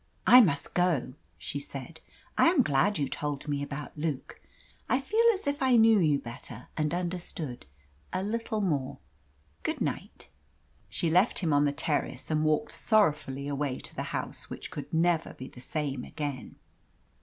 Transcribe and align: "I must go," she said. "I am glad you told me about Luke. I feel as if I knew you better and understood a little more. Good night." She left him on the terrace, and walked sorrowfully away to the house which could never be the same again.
"I 0.25 0.41
must 0.41 0.73
go," 0.73 1.13
she 1.37 1.59
said. 1.59 1.99
"I 2.35 2.47
am 2.47 2.63
glad 2.63 2.97
you 2.97 3.07
told 3.07 3.47
me 3.47 3.61
about 3.61 3.95
Luke. 3.95 4.41
I 4.89 4.99
feel 4.99 5.23
as 5.35 5.45
if 5.45 5.61
I 5.61 5.75
knew 5.75 5.99
you 5.99 6.17
better 6.17 6.69
and 6.75 6.91
understood 6.91 7.67
a 8.11 8.23
little 8.23 8.61
more. 8.61 8.97
Good 9.61 9.79
night." 9.79 10.29
She 10.89 11.11
left 11.11 11.37
him 11.37 11.53
on 11.53 11.65
the 11.65 11.71
terrace, 11.71 12.31
and 12.31 12.43
walked 12.43 12.71
sorrowfully 12.71 13.47
away 13.47 13.77
to 13.77 13.95
the 13.95 14.01
house 14.09 14.49
which 14.49 14.71
could 14.71 14.91
never 14.91 15.35
be 15.35 15.47
the 15.47 15.61
same 15.61 16.03
again. 16.03 16.55